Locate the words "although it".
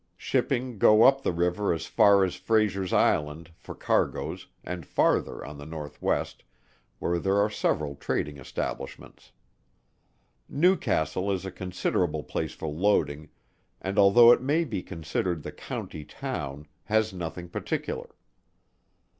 13.99-14.41